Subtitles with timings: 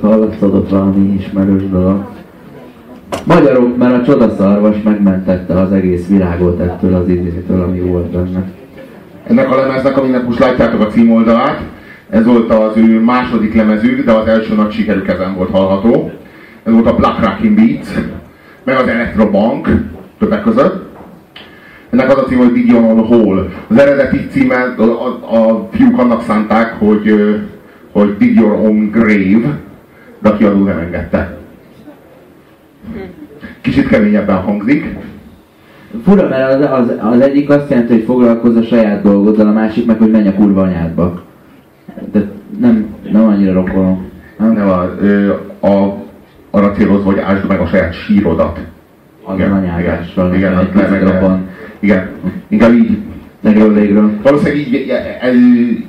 [0.00, 2.04] magyarokat hallasztodott valami ismerős dolog.
[3.24, 8.44] Magyarok, mert a csodaszarvas megmentette az egész világot ettől az idétől, ami volt benne.
[9.26, 11.60] Ennek a lemeznek, aminek most látjátok a címoldalát,
[12.10, 16.10] ez volt az ő második lemezük, de az első nagy sikerük ezen volt hallható.
[16.62, 17.88] Ez volt a Black Rocking Beats,
[18.64, 19.68] meg az Electrobank
[20.18, 20.86] többek között.
[21.90, 23.48] Ennek az a cím, hogy Digion on Hall.
[23.68, 27.14] Az eredeti címe, a, a, a fiúk annak szánták, hogy,
[27.92, 29.58] hogy Dig Your Own Grave,
[30.18, 31.36] de a kiadó nem engedte.
[33.60, 34.96] Kicsit keményebben hangzik.
[36.04, 39.86] Fura, mert az, az, az egyik azt jelenti, hogy foglalkozz a saját dolgoddal, a másik
[39.86, 41.22] meg, hogy menj a kurva anyádba.
[42.12, 44.10] De nem, nem annyira rokolom.
[44.38, 44.80] Nem, nem a,
[45.66, 45.96] a,
[46.50, 48.58] arra célozva, hogy ásd meg a saját sírodat.
[49.24, 50.34] Az igen, anyágással.
[50.34, 51.48] Igen, igen, igen, igen, igen,
[51.80, 52.08] igen,
[52.48, 52.98] inkább így.
[53.40, 54.12] Legről végről.
[54.22, 54.92] Valószínűleg így,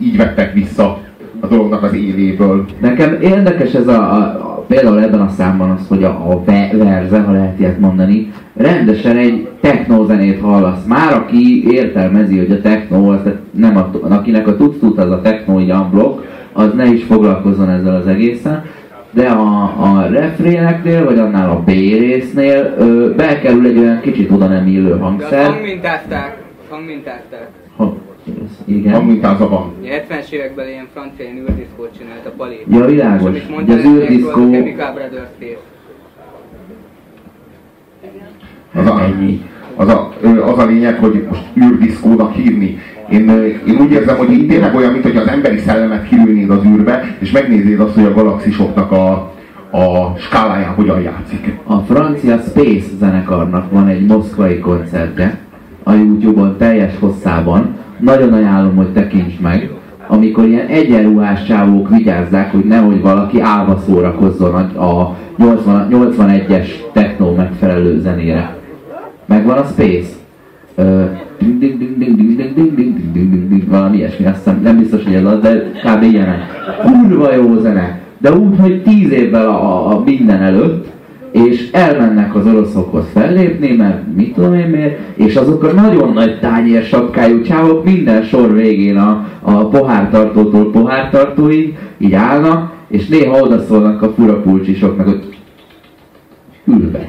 [0.00, 1.00] így vettek vissza
[1.40, 2.64] a dolognak az éléből.
[2.80, 7.20] Nekem érdekes ez a, a, a például ebben a számban az, hogy a, a verze,
[7.20, 10.84] ha lehet ilyet mondani, rendesen egy technózenét hallasz.
[10.86, 13.20] Már aki értelmezi, hogy a technó, az
[13.50, 18.06] nem a, akinek a tudsz az a technó unblock, az ne is foglalkozzon ezzel az
[18.06, 18.64] egészen.
[19.10, 24.46] De a, a refréneknél, vagy annál a B résznél ö, bekerül egy olyan kicsit oda
[24.46, 25.30] nem illő hangszer.
[25.30, 26.42] De hangmintázták.
[26.68, 27.48] Hangmintázták.
[28.68, 28.92] Igen.
[28.92, 29.72] Hangmintáza van.
[29.84, 32.64] 70-es években ilyen francia űrdiszkót csinált a Pali.
[32.70, 33.46] Ja, világos.
[33.66, 34.54] De az űrdiszkó...
[38.74, 39.40] Az a, ennyi.
[39.74, 40.12] Az a,
[40.46, 42.78] az a lényeg, hogy most űrdiszkónak hívni.
[43.10, 43.28] Én,
[43.66, 47.16] én úgy érzem, hogy így tényleg olyan, mint hogy az emberi szellemet kilőnéd az űrbe,
[47.18, 49.10] és megnéznéd azt, hogy a galaxisoknak a,
[49.70, 51.58] a skáláján hogyan játszik.
[51.64, 55.38] A francia Space zenekarnak van egy moszkvai koncertje,
[55.82, 57.76] a Youtube-on teljes hosszában.
[57.98, 59.70] Nagyon ajánlom, hogy tekints meg
[60.08, 68.00] amikor ilyen egyenruhás csávók vigyázzák, hogy nehogy valaki állva szórakozzon a 80, 81-es techno megfelelő
[68.00, 68.56] zenére.
[69.26, 70.14] Megvan a Space.
[73.68, 76.02] valami ilyesmi, azt hiszem, nem biztos, hogy ez az, de kb.
[76.02, 76.40] ilyenek.
[76.82, 80.86] Kurva jó zene, de úgy, hogy tíz évvel a, a minden előtt,
[81.44, 86.38] és elmennek az oroszokhoz fellépni, mert mit tudom én miért, és azok a nagyon nagy
[86.38, 94.02] tányér sapkájú csávok minden sor végén a, a pohártartótól pohártartóig így állnak, és néha odaszólnak
[94.02, 95.36] a fura pulcsisoknak, hogy
[96.64, 97.08] ülve.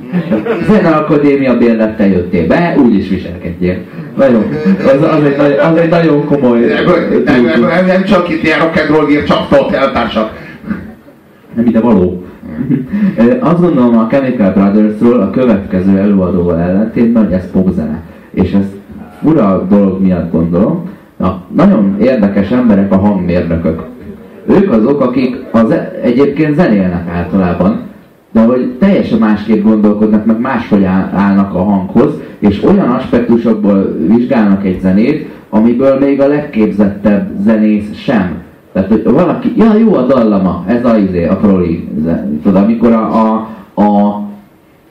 [0.70, 3.76] Zene Akadémia bérlettel jöttél be, úgy is viselkedjél.
[4.16, 4.44] Nagyon,
[4.78, 6.72] az, az, egy, az egy nagyon komoly...
[6.72, 10.32] Ebből, nem, nem, nem csak itt ilyen rock'n'roll csaptott eltársak.
[11.54, 12.24] Nem ide való.
[13.40, 18.02] Azt gondolom a Chemical Brothersról a következő előadóval ellentétben, hogy ez popzene.
[18.30, 18.76] És ezt
[19.20, 20.88] fura dolog miatt gondolom.
[21.16, 23.82] Na, nagyon érdekes emberek a hangmérnökök.
[24.46, 27.80] Ők azok, akik az, egyébként zenélnek általában,
[28.32, 30.84] de hogy teljesen másképp gondolkodnak, meg máshogy
[31.14, 38.42] állnak a hanghoz, és olyan aspektusokból vizsgálnak egy zenét, amiből még a legképzettebb zenész sem
[38.72, 41.88] tehát, valaki, ja jó a dallama, ez a izé, a proli,
[42.42, 43.48] tudod, amikor a, a,
[43.82, 44.20] a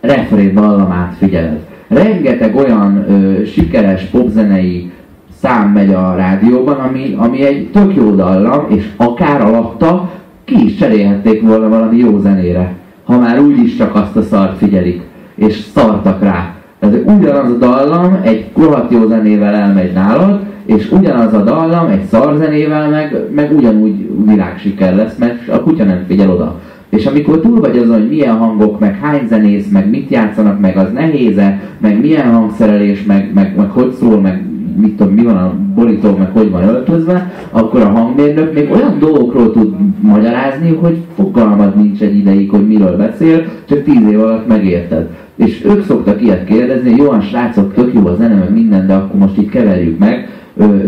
[0.00, 1.58] refrén dallamát figyeled.
[1.88, 4.90] Rengeteg olyan ö, sikeres popzenei
[5.38, 10.10] szám megy a rádióban, ami, ami egy tök jó dallam, és akár alatta
[10.44, 12.74] ki is cserélhették volna valami jó zenére,
[13.04, 15.02] ha már úgyis csak azt a szart figyelik,
[15.34, 16.54] és szartak rá.
[16.78, 22.04] Tehát ugyanaz a dallam egy rohadt jó zenével elmegy nálad, és ugyanaz a dallam egy
[22.04, 26.60] szarzenével meg, meg ugyanúgy világsiker lesz, mert a kutya nem figyel oda.
[26.88, 30.76] És amikor túl vagy azon, hogy milyen hangok, meg hány zenész, meg mit játszanak, meg
[30.76, 34.44] az nehéze, meg milyen hangszerelés, meg, meg, meg hogy szól, meg
[34.76, 38.98] mit tudom, mi van a borító, meg hogy van öltözve, akkor a hangmérnök még olyan
[38.98, 44.46] dolgokról tud magyarázni, hogy fogalmad nincs egy ideig, hogy miről beszél, csak tíz év alatt
[44.46, 45.08] megérted.
[45.36, 48.94] És ők szoktak ilyet kérdezni, jó, a srácok, tök jó a zene, meg minden, de
[48.94, 50.28] akkor most így keverjük meg,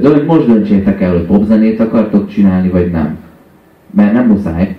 [0.00, 3.16] de hogy most döntsétek el, hogy popzenét akartok csinálni, vagy nem.
[3.90, 4.76] Mert nem muszáj.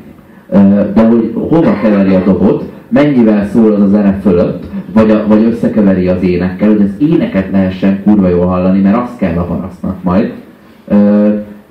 [0.93, 4.63] De hogy hova keveri a dobot, mennyivel szól az a zene fölött,
[4.93, 9.17] vagy, a, vagy összekeveri az énekkel, hogy az éneket lehessen kurva jól hallani, mert azt
[9.17, 10.33] kell a parasztnak majd.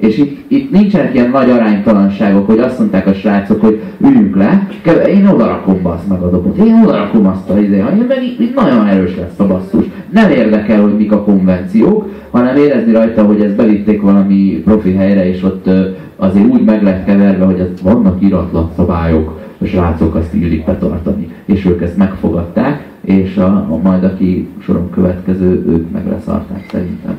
[0.06, 4.68] És itt, itt nincsenek ilyen nagy aránytalanságok, hogy azt mondták a srácok, hogy üljünk le,
[5.08, 8.22] én oda rakom basz meg a dobot, én oda rakom azt a izé, én meg
[8.38, 9.84] itt, nagyon erős lesz a basszus.
[10.10, 15.28] Nem érdekel, hogy mik a konvenciók, hanem érezni rajta, hogy ezt bevitték valami profi helyre,
[15.28, 15.70] és ott
[16.16, 21.28] azért úgy meg lehet keverve, hogy ez vannak iratlan szabályok, a srácok azt illik betartani.
[21.44, 27.16] És ők ezt megfogadták, és a, a majd aki soron következő, ők meg leszarták szerintem.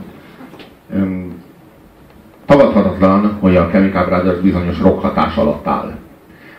[2.45, 5.95] Tagadhatatlan, hogy a Chemical Brothers bizonyos rock hatás alatt áll.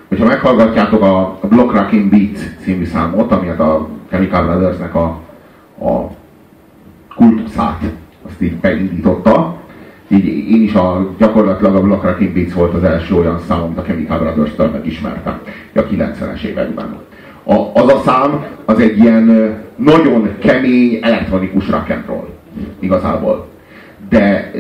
[0.09, 5.05] hogyha meghallgatjátok a Block Rocking Beat című számot, ami a Chemical Brothersnek a,
[5.81, 6.11] a
[7.15, 7.83] kultuszát,
[8.27, 9.57] azt így beindította,
[10.09, 13.79] így én is a, gyakorlatilag a Block Rocking Beats volt az első olyan szám, amit
[13.79, 15.41] a Chemical Brothers-től megismertem,
[15.75, 16.97] a 90-es években.
[17.45, 21.95] A, az a szám, az egy ilyen nagyon kemény elektronikus rock
[22.79, 23.47] igazából.
[24.09, 24.51] De,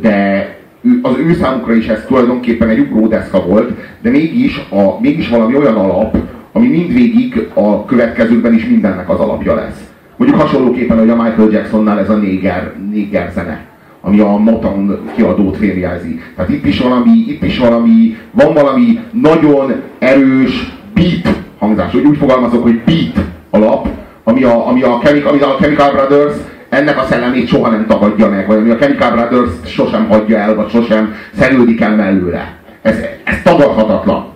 [0.00, 0.58] de
[1.02, 3.70] az ő számukra is ez tulajdonképpen egy ugródeszka volt,
[4.02, 6.16] de mégis, a, mégis valami olyan alap,
[6.52, 9.88] ami mindvégig a következőkben is mindennek az alapja lesz.
[10.16, 13.64] Mondjuk hasonlóképpen, hogy a Michael Jacksonnál ez a néger, néger zene,
[14.00, 16.20] ami a Motown kiadót férjelzi.
[16.36, 22.16] Tehát itt is valami, itt is valami, van valami nagyon erős beat hangzás, úgy, úgy
[22.16, 23.88] fogalmazok, hogy beat alap,
[24.24, 26.34] ami a, ami a, Chemical, ami a Chemical Brothers
[26.70, 30.54] ennek a szellemét soha nem tagadja meg, vagy ami a Chemical Brothers sosem hagyja el,
[30.54, 32.54] vagy sosem szerődik el mellőle.
[32.82, 34.28] Ez, ez tagadhatatlan.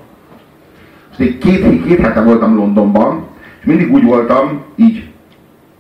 [1.18, 3.24] És egy két, két hete voltam Londonban,
[3.60, 5.04] és mindig úgy voltam, így,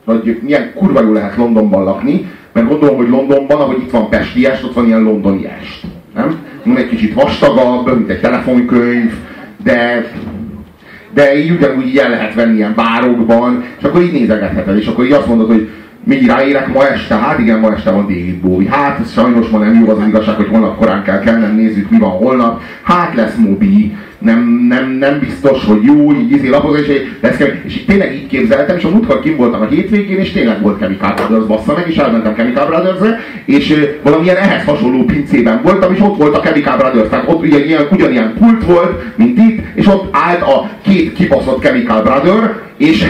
[0.04, 4.46] hogy milyen kurva jó lehet Londonban lakni, mert gondolom, hogy Londonban, ahogy itt van Pesti
[4.46, 5.82] est, ott van ilyen londoni est.
[6.14, 6.76] Nem?
[6.76, 9.12] Egy kicsit vastagabb, mint egy telefonkönyv,
[9.64, 10.06] de
[11.14, 15.12] de így ugyanúgy ilyen lehet venni ilyen bárokban, és akkor így nézegetheted, és akkor így
[15.12, 15.70] azt mondod, hogy
[16.04, 18.70] még ráérek ma este, hát igen, ma este van David Bowie.
[18.70, 21.90] Hát ez sajnos ma nem jó az, az igazság, hogy holnap korán kell kelnem, nézzük
[21.90, 22.60] mi van holnap.
[22.82, 26.86] Hát lesz Mobi, nem, nem, nem biztos, hogy jó, így izé lapozó, és,
[27.20, 30.78] lesz, és tényleg így képzeltem, és a múltkor kim voltam a hétvégén, és tényleg volt
[30.78, 36.00] Chemical Brothers, bassza meg, és elmentem Chemical brothers és valamilyen ehhez hasonló pincében voltam, és
[36.00, 39.86] ott volt a Chemical Brothers, tehát ott ugye ilyen, ugyanilyen pult volt, mint itt, és
[39.86, 43.06] ott állt a két kibaszott Chemical Brother, és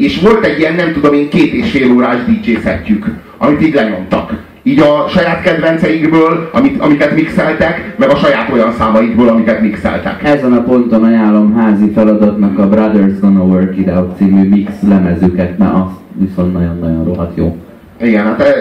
[0.00, 3.06] és volt egy ilyen, nem tudom én, két és fél órás DJ szettjük,
[3.38, 4.32] amit így lenyomtak.
[4.62, 10.22] Így a saját kedvenceikből, amit, amiket mixeltek, meg a saját olyan számaikból, amiket mixeltek.
[10.22, 15.58] Ezen a ponton ajánlom házi feladatnak a Brothers Gonna Work It Out című mix lemezüket,
[15.58, 17.56] mert az viszont nagyon-nagyon rohadt jó.
[18.00, 18.54] Igen, hát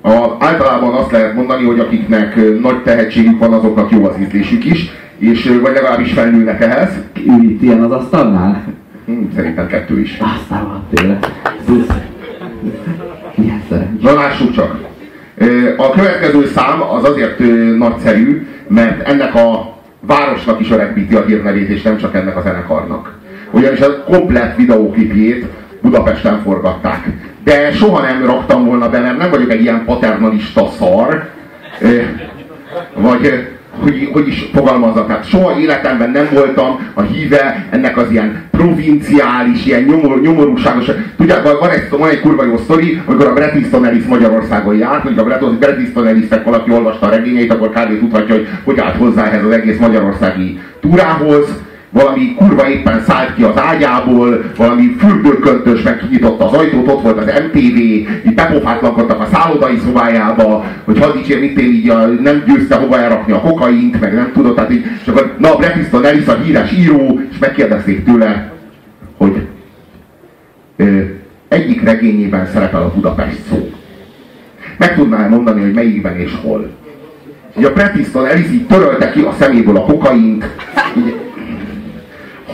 [0.00, 4.90] a, általában azt lehet mondani, hogy akiknek nagy tehetségük van, azoknak jó az ízlésük is,
[5.18, 6.90] és vagy legalábbis felnőnek ehhez.
[7.42, 8.62] Itt ilyen az asztalnál?
[9.06, 10.18] Hmm, szerintem kettő is.
[10.20, 11.18] Aztán van tőle.
[13.34, 13.62] Milyen
[14.00, 14.78] Na lássuk csak.
[15.76, 17.38] A következő szám az azért
[17.78, 23.18] nagyszerű, mert ennek a városnak is öregbíti a hírnevét, és nem csak ennek a zenekarnak.
[23.50, 25.46] Ugyanis a komplett videóklipjét
[25.82, 27.08] Budapesten forgatták.
[27.44, 31.28] De soha nem raktam volna be, mert nem vagyok egy ilyen paternalista szar,
[32.94, 33.48] vagy
[33.80, 39.66] hogy, hogy is fogalmazza, tehát soha életemben nem voltam a híve ennek az ilyen provinciális,
[39.66, 40.90] ilyen nyomor, nyomorúságos.
[41.16, 45.02] Tudják, van egy, van egy kurva jó sztori, amikor a Bret Easton Ellis Magyarországon járt,
[45.02, 47.98] hogy a Bret, Bret Easton Ellisnek valaki olvasta a regényeit, akkor kb.
[47.98, 53.42] tudhatja, hogy hogy állt hozzá ehhez az egész magyarországi túrához valami kurva éppen szállt ki
[53.42, 59.28] az ágyából, valami fürdőköntös meg kinyitotta az ajtót, ott volt az MTV, így bepofátlankodtak a
[59.32, 64.00] szállodai szobájába, hogy hadd dicsér, mit én így a, nem győzte hova elrakni a kokaint,
[64.00, 68.04] meg nem tudott, tehát így, és akkor, na, Easton Ellis a híres író, és megkérdezték
[68.04, 68.52] tőle,
[69.16, 69.46] hogy
[70.76, 71.00] ö,
[71.48, 73.70] egyik regényében szerepel a Budapest szó.
[74.76, 76.70] Meg tudná mondani, hogy melyikben és hol.
[77.58, 80.44] Így a Bret Easton így törölte ki a szeméből a kokaint,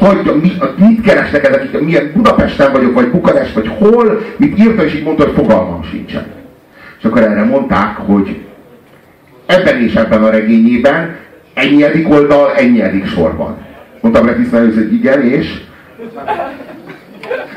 [0.02, 4.94] hagyja, mi, mit keresnek ezek, milyen Budapesten vagyok, vagy Bukarest, vagy hol, mit írta, és
[4.94, 6.26] így mondta, hogy fogalmam sincsen.
[6.98, 8.40] És akkor erre mondták, hogy
[9.46, 11.16] ebben és ebben a regényében
[11.54, 13.56] ennyi oldal, ennyi sorban.
[14.00, 15.60] Mondtam neki hogy igen, és?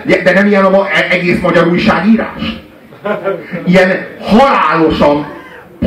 [0.03, 2.61] De nem ilyen a egész magyar újságírás?
[3.65, 5.25] Ilyen halálosan,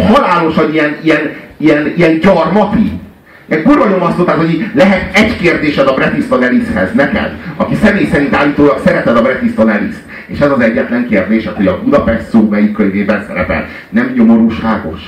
[0.06, 3.00] halálosan ilyen, ilyen, ilyen, ilyen gyarmati
[3.48, 8.06] egy kurva nyomasztó, tehát hogy lehet egy kérdésed a Bret Easton Ellishez, neked, aki személy
[8.06, 9.94] szerint állítólag szereted a Bret Easton ellis
[10.28, 13.66] és ez az egyetlen kérdésed, hogy a Budapest szó melyik könyvében szerepel.
[13.90, 15.00] Nem nyomorúságos?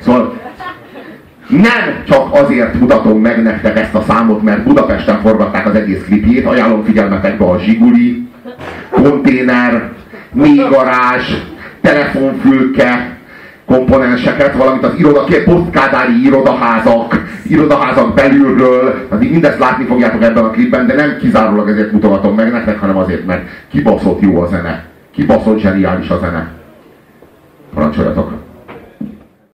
[0.00, 0.40] Szóval
[1.48, 6.46] nem csak azért mutatom meg nektek ezt a számot, mert Budapesten forgatták az egész klipjét,
[6.46, 8.28] ajánlom figyelmetekbe a Zsiguli,
[8.90, 9.90] konténer,
[10.32, 11.32] mélygarázs,
[11.80, 13.13] telefonfülke,
[13.66, 20.86] komponenseket, valamint az iroda, posztkádári irodaházak, irodaházak belülről, tehát mindezt látni fogjátok ebben a klipben,
[20.86, 24.84] de nem kizárólag ezért mutogatom meg nektek, hanem azért, mert kibaszott jó a zene.
[25.10, 26.50] Kibaszott zseniális a zene.
[27.74, 28.43] Parancsoljatok!